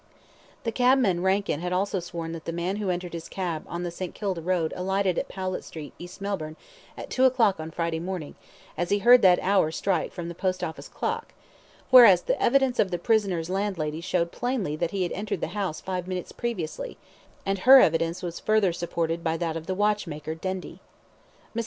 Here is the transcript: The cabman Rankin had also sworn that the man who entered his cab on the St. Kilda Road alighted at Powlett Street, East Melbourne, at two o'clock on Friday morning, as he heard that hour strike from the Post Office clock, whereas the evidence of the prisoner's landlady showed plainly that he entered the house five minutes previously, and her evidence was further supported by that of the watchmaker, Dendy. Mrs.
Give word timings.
The 0.63 0.71
cabman 0.71 1.21
Rankin 1.21 1.59
had 1.59 1.71
also 1.71 1.99
sworn 1.99 2.31
that 2.31 2.45
the 2.45 2.51
man 2.51 2.77
who 2.77 2.89
entered 2.89 3.13
his 3.13 3.29
cab 3.29 3.63
on 3.67 3.83
the 3.83 3.91
St. 3.91 4.15
Kilda 4.15 4.41
Road 4.41 4.73
alighted 4.75 5.19
at 5.19 5.27
Powlett 5.29 5.63
Street, 5.63 5.93
East 5.99 6.21
Melbourne, 6.21 6.55
at 6.97 7.11
two 7.11 7.25
o'clock 7.25 7.59
on 7.59 7.69
Friday 7.69 7.99
morning, 7.99 8.33
as 8.75 8.89
he 8.89 8.97
heard 8.97 9.21
that 9.21 9.37
hour 9.43 9.69
strike 9.69 10.11
from 10.11 10.27
the 10.27 10.33
Post 10.33 10.63
Office 10.63 10.87
clock, 10.87 11.33
whereas 11.91 12.23
the 12.23 12.41
evidence 12.41 12.79
of 12.79 12.89
the 12.89 12.97
prisoner's 12.97 13.51
landlady 13.51 14.01
showed 14.01 14.31
plainly 14.31 14.75
that 14.75 14.89
he 14.89 15.13
entered 15.13 15.39
the 15.39 15.49
house 15.49 15.79
five 15.79 16.07
minutes 16.07 16.31
previously, 16.31 16.97
and 17.45 17.59
her 17.59 17.79
evidence 17.79 18.23
was 18.23 18.39
further 18.39 18.73
supported 18.73 19.23
by 19.23 19.37
that 19.37 19.55
of 19.55 19.67
the 19.67 19.75
watchmaker, 19.75 20.33
Dendy. 20.33 20.79
Mrs. 21.55 21.59